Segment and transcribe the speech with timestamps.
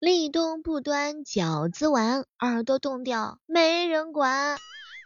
[0.00, 4.56] 立冬不端饺子碗，耳朵冻掉没人管。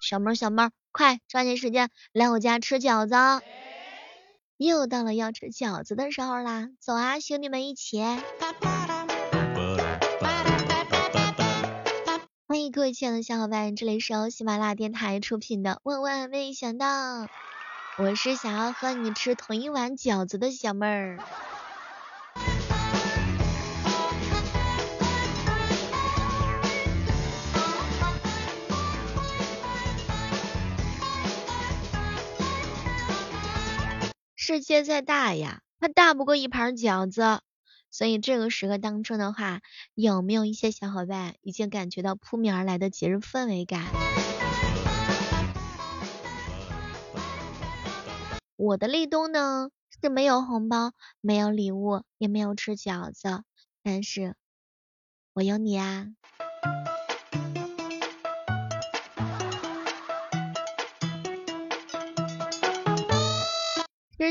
[0.03, 3.15] 小猫小猫，快抓紧时间来我家吃饺子。
[4.59, 8.03] 又到了要吃饺子的时候啦，走啊，兄弟们一起！
[12.47, 17.23] 欢迎各位亲爱的小伙伴，这里是由喜马拉雅电台出品的《万万没想到》，
[17.97, 21.19] 我是想要和你吃同一碗饺子的小妹儿。
[34.45, 37.41] 世界再大呀，它大不过一盘饺子。
[37.93, 39.61] 所以这个时刻当中的话，
[39.95, 43.85] 有没有一些小伙伴已经感觉到扑面而来的节日氛围感？
[48.57, 53.45] 我的立冬呢是没有红包，没有礼物，也没有吃饺子，
[53.85, 54.35] 但是
[55.35, 56.09] 我有你啊。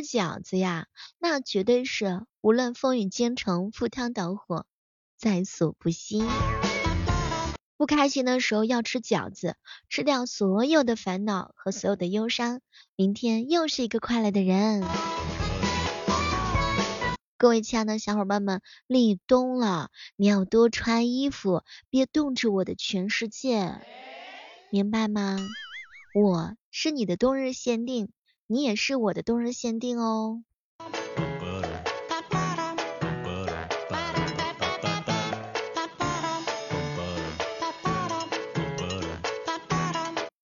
[0.02, 0.88] 饺子呀，
[1.20, 4.66] 那绝对是无论风雨兼程、赴汤蹈火，
[5.18, 6.24] 在所不惜。
[7.78, 9.56] 不开心的时候要吃饺子，
[9.90, 12.62] 吃掉所有的烦恼和所有的忧伤，
[12.96, 14.84] 明天又是一个快乐的人。
[17.38, 23.82] 各位亲爱的小伙伴们，立冬了，你要多穿衣服，别冻着我的全世界，
[24.70, 25.38] 明白吗？
[26.14, 28.12] 我是你的冬日限定。
[28.52, 30.44] 你也是我的冬日限定哦。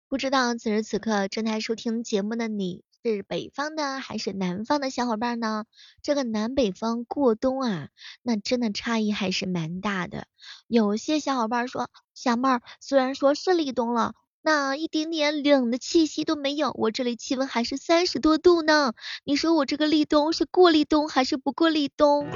[0.08, 5.66] 不知道此时此刻正在收听节目的你是北方的还是南方的小伙伴呢？
[6.03, 7.90] 这个南北方过冬啊，
[8.22, 10.28] 那真的差异还是蛮大的。
[10.67, 14.14] 有些小伙伴说，小妹儿虽然说是立冬了。
[14.46, 18.94] 那一点点冷的气息都没有，我这里气温还是三十多度呢。
[19.24, 22.28] 你说我这个立冬是过立冬还是不过立冬？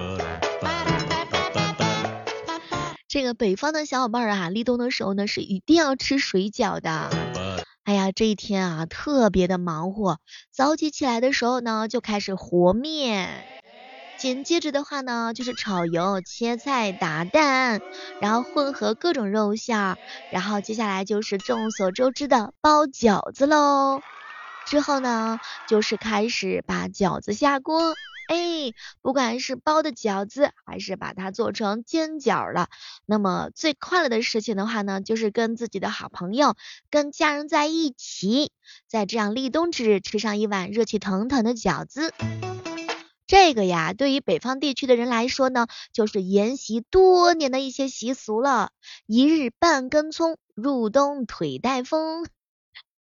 [3.08, 7.12] 这个北方的小伙伴啊，立冬的时候呢是一定要吃水饺的。
[7.84, 10.18] 哎呀，这一天啊特别的忙活，
[10.52, 13.46] 早起起来的时候呢就开始和面。
[14.20, 17.80] 紧接着的话呢，就是炒油、切菜、打蛋，
[18.20, 19.98] 然后混合各种肉馅儿，
[20.30, 24.02] 然后接下来就是众所周知的包饺子喽。
[24.66, 27.94] 之后呢，就是开始把饺子下锅，
[28.28, 32.68] 哎，不管是包的饺子，还是把它做成煎饺了，
[33.06, 36.58] 那么最快乐的事情的话呢，就是跟自己的好朋友、
[36.92, 38.52] 跟家人在一起，
[38.86, 42.14] 在这样立冬之日吃上一碗热气腾腾的饺子。
[43.30, 48.72] 这个呀，对于北方地区的人来说呢，就是沿袭多年的一些习俗了。
[49.06, 52.26] 一日半根葱，入冬腿带风。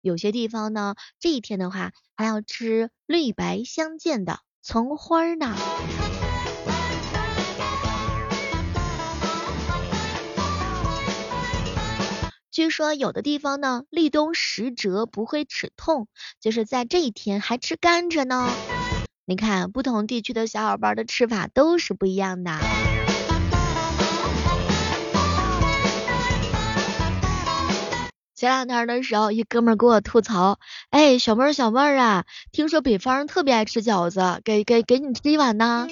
[0.01, 5.55] 有些地方呢，这一天的话还要吃绿白相间的葱花呢。
[12.49, 16.07] 据说有的地方呢，立冬食折不会齿痛，
[16.41, 18.49] 就是在这一天还吃甘蔗呢。
[19.27, 22.51] 你看，不同地区的小伙伴的吃法都是不一样的。
[28.35, 30.59] 前两天的时候，一哥们儿给我吐槽，
[30.91, 35.87] 哎，小妹儿小妹儿啊，听说北方人特别爱吃饺子，给给给你吃一碗呢。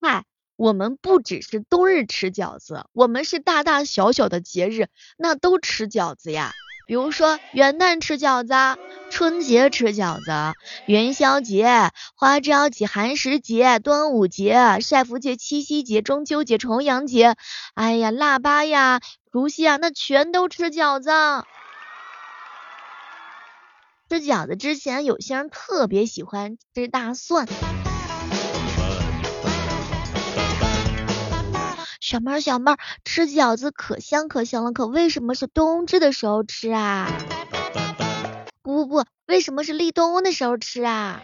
[0.00, 0.24] 嗨，
[0.56, 4.86] 我们不只是冬日吃饺子，我们是大大小小的节日
[5.18, 6.52] 那都吃饺子呀。
[6.86, 8.80] 比如说元旦吃饺子。
[9.14, 10.56] 春节吃饺子，
[10.86, 17.36] 元宵节、花朝节、寒食节、端午节、晒福节、七夕节、中秋节、重阳节，
[17.74, 19.00] 哎呀，腊八呀、
[19.30, 21.10] 除夕啊，那全都吃饺子。
[24.08, 27.46] 吃饺子之前，有些人特别喜欢吃大蒜。
[32.12, 37.10] 小妹儿，小妹儿，吃饺子可香可香了，可为什么是冬至的时候吃啊？
[38.60, 41.22] 不不不，为什么是立冬的时候吃啊？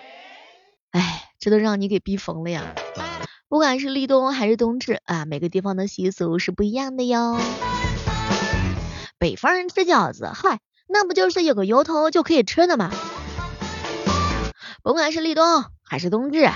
[0.93, 2.75] 哎，这都让你给逼疯了呀！
[3.51, 7.39] 不管是立冬还是冬至啊，每个地方的习俗是不一样的哟。
[9.19, 12.91] 北方人吃饺子，嗨，那不就是有个由头就可以吃的吗？
[14.83, 16.51] 甭管是立冬还是冬至。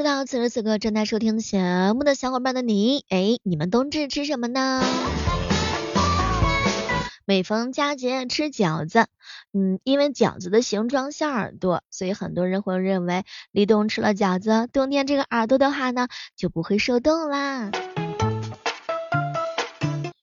[0.00, 4.82] 知道此时此刻正在收听节目的小伙伴的你，哎，你们冬至吃什么呢？
[7.26, 9.08] 每逢佳节吃饺子，
[9.52, 17.70] 嗯，因为饺子的形状像耳朵，所以很多人会认为立冬吃了饺子，冬天这个耳朵的话呢就不会受冻啦。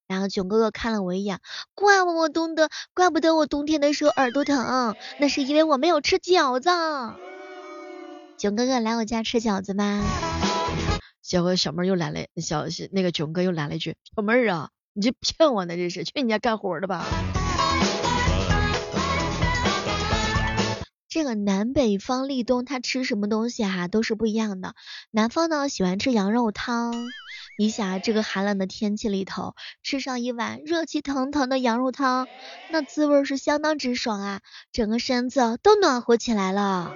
[0.08, 1.40] 然后囧哥哥看了我一眼，
[1.76, 6.72] 怪不我冬的，怪不得我冬天的时候耳朵疼，那是因为我没有吃饺子。
[8.38, 10.06] 囧哥哥来我家吃饺子吗？
[11.24, 17.04] 结果小妹又来了，小那个囧哥又来了一句，小妹儿啊，你这骗我呢，这是去你家干活的吧？
[21.10, 24.76] 这个南北方立冬他吃什么东西哈都是不一样的。
[25.10, 26.94] 南方呢喜欢吃羊肉汤，
[27.58, 32.28] 你想这个寒冷的天气里头吃上一碗热气腾腾的羊肉汤，
[32.70, 34.42] 那滋味是相当之爽啊，
[34.72, 36.94] 整个身子都暖和起来了。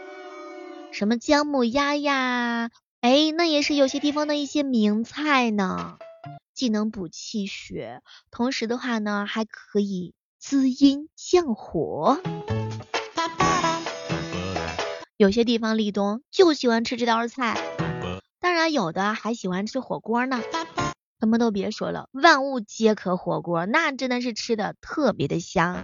[0.92, 5.98] 什么姜母鸭呀，哎，那也是有些地方的一些名菜呢，
[6.54, 12.22] 既能补气血，同时的话呢还可以滋阴降火。
[15.18, 17.58] 有些地方立冬就喜欢吃这道菜，
[18.40, 20.42] 当然有的还喜欢吃火锅呢。
[21.20, 25.84] 什么都别说了，万物皆可火锅，那真的是吃的特别的香。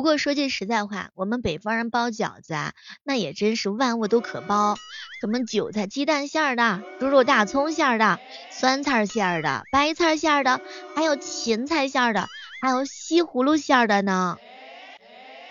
[0.00, 2.72] 不过说句实在话，我们北方人包饺子啊，
[3.04, 4.78] 那也真是万物都可包，
[5.20, 8.18] 什么韭菜鸡蛋馅的、猪肉大葱馅的、
[8.50, 10.62] 酸菜馅的、白菜馅的，
[10.96, 12.28] 还有芹菜馅的。
[12.62, 14.38] 还有西葫芦馅的呢，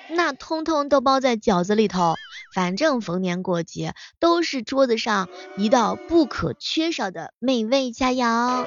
[0.09, 2.15] 那通通都包在饺子里头。
[2.51, 8.65] 反正逢年过节都是桌子上一道不可缺少的美味佳肴。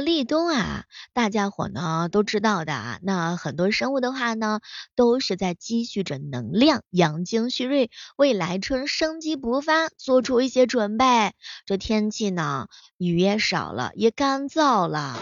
[0.00, 2.98] 立冬啊，大家伙呢都知道的啊。
[3.02, 4.60] 那很多生物的话呢，
[4.94, 11.32] 都是在积蓄着能量，养精蓄锐，为来春生机勃发做出一些准备。
[11.64, 15.18] 这天气呢，雨也少了，也干燥了。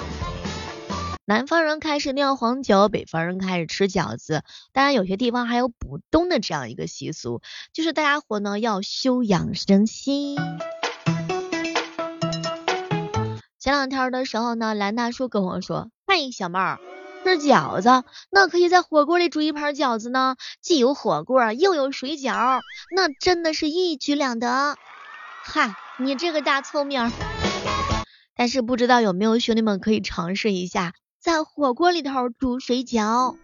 [1.27, 4.43] 南方人开始酿黄酒，北方人开始吃饺子。
[4.73, 7.41] 当然，有些地方还有补冬的这样一个习俗，
[7.73, 10.37] 就是大家伙呢要休养生息。
[13.65, 16.79] 前两天的时候呢，蓝大叔跟我说：“嘿，小妹儿，
[17.25, 22.61] 吃饺子，那可以在火锅里煮一盘饺子呢，既有火锅又有水饺，
[22.95, 24.77] 那真的是一举两得。”
[25.43, 27.11] 嗨，你这个大聪明。
[28.37, 33.35] 但是不知道有没有兄弟们可以尝试一下，在火锅里头煮水饺。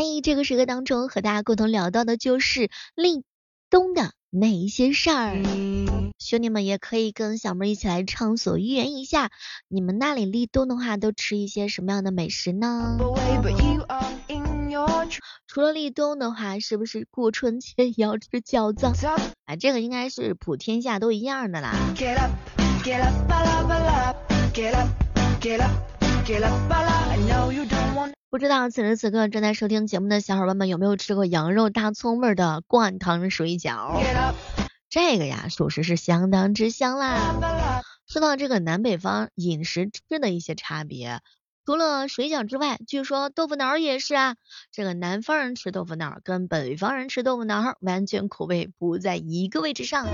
[0.00, 3.22] 哎，这个时刻当中和大家共同聊到的就是立
[3.68, 5.36] 冬的那一些事儿，
[6.18, 9.30] 兄弟们也可以跟小妹一起来畅所欲言一下，
[9.68, 12.96] 你们那里立冬的话都吃一些什么样的美食呢？
[15.46, 18.86] 除了立冬的话，是不是过春节也要吃饺子？
[19.44, 21.74] 啊，这个应该是普天下都一样的啦。
[28.30, 34.00] 不知道此时此刻正在收听节目的小伙伴们有没有吃过羊肉大葱味的灌汤水饺？
[34.88, 37.82] 这个呀，属实是相当之香啦。
[38.06, 41.22] 说到这个南北方饮食吃的一些差别，
[41.66, 44.36] 除了水饺之外，据说豆腐脑也是啊。
[44.70, 50.06] 这个南方人吃豆腐脑跟北方人吃豆腐脑完全口味不在一个位置上。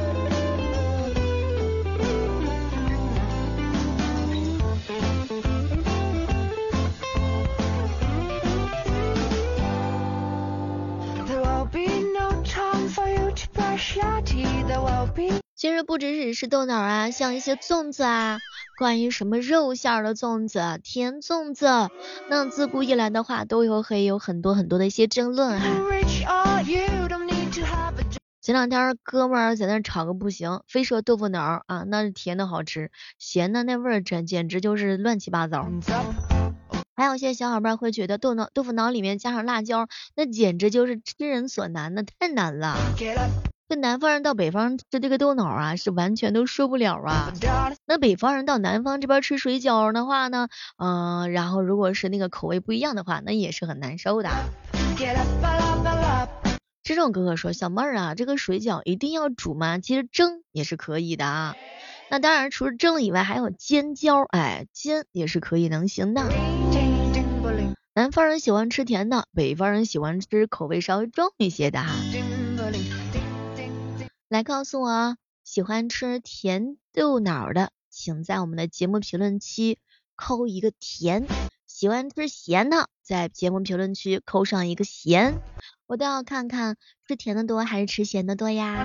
[15.77, 18.39] 实不只只是豆脑啊，像一些粽子啊，
[18.79, 21.67] 关于什么肉馅的粽子、甜粽子，
[22.29, 25.67] 那自古以来的话，都有会有很多很多的一些争论哈。
[28.41, 35.69] 前两天哥们儿在那吵个不行，非说豆腐脑啊，那是甜的好吃，咸的那味儿简简直就是乱七八糟。
[36.95, 42.77] 还有些小伙伴会觉得豆脑豆腐脑里面加上辣椒，那简直就是痴人所难的，太难了。
[43.69, 47.33] 这南方人到北方吃这个豆脑啊，是完全都受不了啊。
[47.85, 50.47] 那北方人到南方这边吃水饺的话呢，
[50.79, 54.31] 嗯，然后如果是那个口味不一样的话，那也是很难受的。
[56.85, 59.81] 这种哥哥说，小妹儿啊，这个水饺一定要煮吗？
[59.81, 61.57] 其实蒸也是可以的啊。
[62.09, 66.23] 那当然，除了蒸以外，还有尖椒，哎，煎也是可以能行的。
[67.97, 71.93] 南方人喜欢吃甜的，北方人喜欢吃口味稍微重一些的哈。
[74.29, 79.79] 来告诉我，喜欢吃甜豆脑的，请在我们的节目评论区
[80.17, 81.27] 扣一个甜。
[81.69, 85.41] 喜欢吃咸的，在节目评论区扣上一个咸，
[85.87, 88.85] 我都要看看吃甜的多还是吃咸的多呀。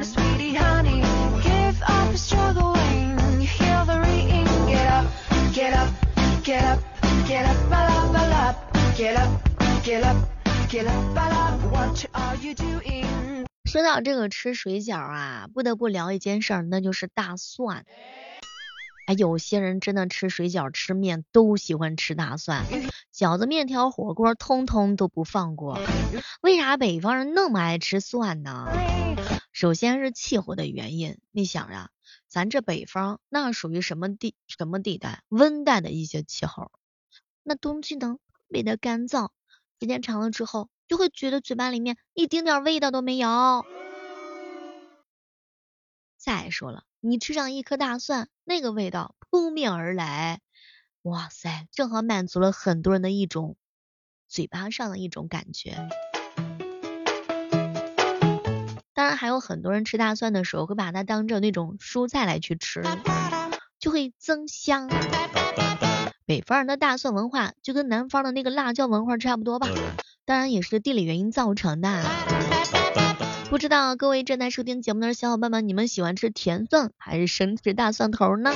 [13.72, 17.86] 说到这个吃水饺啊，不得不聊一件事儿，那就是大蒜。
[19.06, 22.66] 哎，有些人真的吃水饺、吃面都喜欢吃大蒜，
[23.16, 25.78] 饺子、面条、火锅通通都不放过。
[26.42, 28.68] 为啥北方人那么爱吃蒜呢？
[29.54, 31.20] 首先是气候的原因。
[31.32, 31.92] 你想呀，
[32.28, 35.24] 咱这北方那属于什么地什么地带？
[35.30, 36.74] 温带的一些气候。
[37.42, 39.30] 那冬季呢，特别的干燥，
[39.80, 43.65] 时间长了之后，就会觉得嘴巴里面一丁点味道都没有。
[46.17, 46.83] 再说了。
[47.00, 50.41] 你吃上一颗大蒜，那个味道扑面而来，
[51.03, 53.55] 哇塞，正好满足了很多人的一种
[54.27, 55.77] 嘴巴上的一种感觉。
[58.93, 62.83] 当然，还有很多人吃大蒜的时候会把它当着那种蔬菜来去吃，
[63.79, 64.89] 就会增香。
[66.25, 69.69] 北方人的大蒜文化就跟南方的那个辣椒文化差不多吧，
[70.31, 72.05] 当然也是地理原因造成的。
[73.51, 78.53] 不知道各位正在收听节目的小伙伴们，你们喜欢吃甜蒜还是生吃大蒜头呢？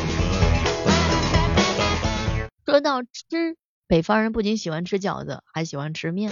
[2.65, 3.58] 说到吃，
[3.89, 6.32] 北方人不仅喜欢吃饺子，还喜欢吃面。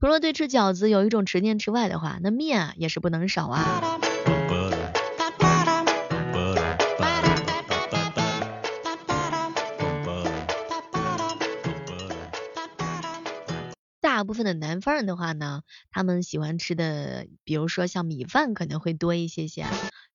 [0.00, 4.00] 除了对吃饺子有一种执念之外的话，那面啊也是不能少啊。
[14.22, 19.66] 大部分的南方人的话呢，他们喜欢吃的，比如说像米饭可能会多一些些。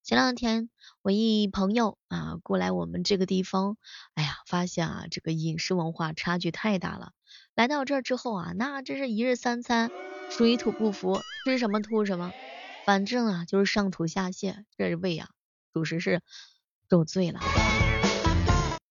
[0.01, 0.69] 前两天
[1.01, 3.75] 我一朋友啊过来我们这个地方，
[4.13, 7.11] 哎呀，发现啊这个饮食文化差距太大了。
[7.53, 9.91] 来到这儿之后啊，那真是一日三餐
[10.29, 12.31] 水土不服，吃什么吐什么，
[12.85, 15.27] 反正啊就是上吐下泻，这胃啊
[15.73, 16.21] 属实是
[16.89, 17.41] 受罪了。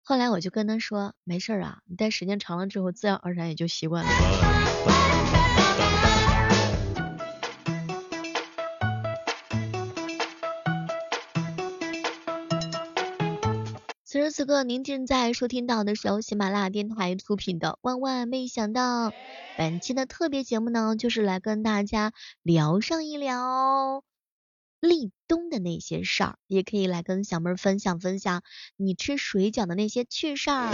[0.09, 4.11] 后来我就跟他说，没事儿啊，你待时间长了之后，自然而然也就习惯了。
[14.05, 19.11] 此时此刻，您正在收听到的是由喜马拉雅电台出品的《万万没想到》。
[19.59, 22.13] 本期的特别节目呢，就是来跟大家
[22.45, 24.05] 聊上一聊
[24.89, 28.43] 立冬的那些事儿，也可以来跟小妹儿分享分享
[28.77, 30.73] 你吃水饺的那些趣事儿。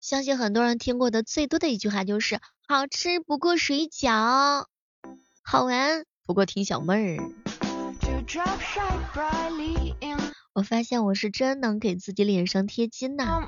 [0.00, 2.38] 相信很多人听过的最多的一句话就是
[2.68, 4.64] 好吃不过水饺，
[5.42, 7.22] 好玩不过听小妹儿。
[10.56, 13.46] 我发现我是真能给自己脸上贴金呐。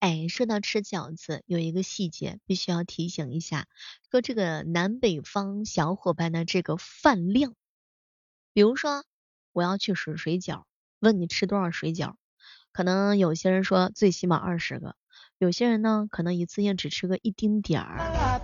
[0.00, 3.66] 哎，说到吃饺子，有一个细节必须要提醒一下，
[4.10, 7.54] 说这个南北方小伙伴的这个饭量，
[8.54, 9.04] 比如说
[9.52, 10.62] 我要去吃水饺，
[11.00, 12.14] 问你吃多少水饺，
[12.72, 14.96] 可能有些人说最起码二十个，
[15.36, 18.40] 有些人呢可能一次性只吃个一丁点儿。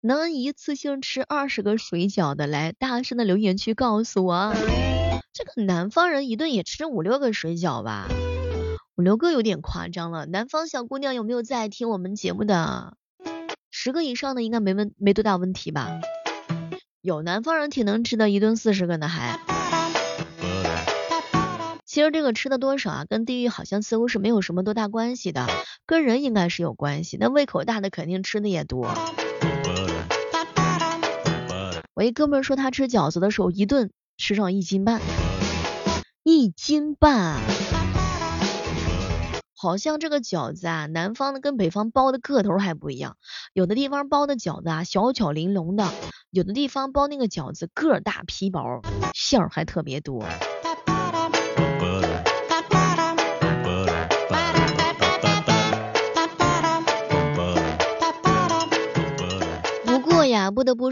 [0.00, 4.54] 能一次性吃二十个水饺的，来大声的留言区告诉我，
[5.36, 8.06] 这个南方人一顿也吃五六个水饺吧？
[8.94, 10.26] 五六个有点夸张了。
[10.26, 12.96] 南方小姑娘有没有在听我们节目的？
[13.72, 15.90] 十个以上的应该没问没多大问题吧？
[17.02, 19.40] 有南方人挺能吃的，一顿四十个呢还。
[21.84, 25.48] 其实这个吃的多少啊，跟地域好像似乎是没有什么多大关系的，
[25.84, 27.16] 跟人应该是有关系。
[27.18, 28.88] 那胃口大的肯定吃的也多。
[31.92, 35.00] 我一哥们说他吃饺子的时候，一顿吃上一斤半，
[36.36, 37.40] 一斤半，
[39.56, 43.16] 好像这个饺子啊，南方的跟北方包的个头还不一样，
[43.52, 45.88] 有的地方包的饺子啊小巧玲珑的，
[46.30, 48.82] 有的地方包那个饺子个大皮薄，
[49.14, 50.24] 馅儿还特别多。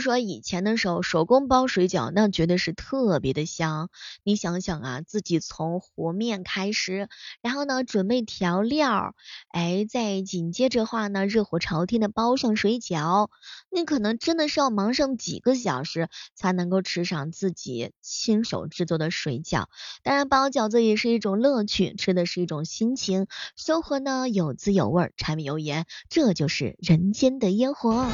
[0.02, 3.88] 说，以前的时候手工包水饺，那绝对是特别的香。
[4.22, 7.08] 你想想啊，自己从和面开始，
[7.40, 9.14] 然后呢准备调料，
[9.48, 13.30] 哎，再紧接着话呢热火朝天的包上水饺，
[13.70, 19.66] 你可能真的是要忙上几个小时才能够吃上自己亲手制作的水饺。
[20.02, 23.28] 当然，包饺子也是一种乐趣，吃的是一种心情。
[23.56, 28.04] 生活呢有滋有味，柴米油盐，这就是人间的烟火。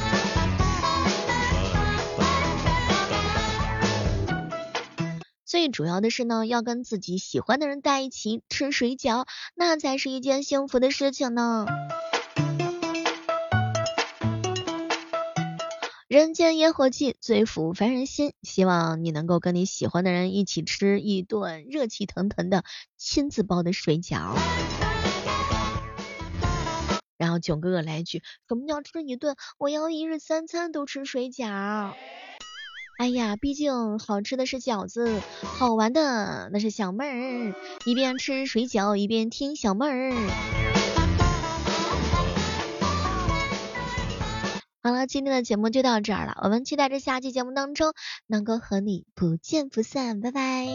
[5.49, 9.25] 最主要的是呢，要跟自己喜欢的人在一起吃水饺，
[9.55, 11.65] 那才是一件幸福的事情呢。
[16.07, 18.33] 人间烟火气，最抚凡人心。
[18.43, 22.63] 希望你能够跟你喜欢的人一起吃一顿热气腾腾的
[22.95, 24.37] 亲自包的水饺。
[27.17, 29.35] 然后囧哥哥来一句：什么叫吃一顿？
[29.57, 31.95] 我要一日三餐都吃水饺。
[32.99, 40.11] 哎呀，毕竟好吃的是饺子，好玩的那是小妹儿，一边吃水饺一边听小妹儿。
[44.83, 47.93] 好了，今天的节目就到这儿了，我们期待着下期节目当中
[48.27, 50.67] 能够和你不见不散，拜拜。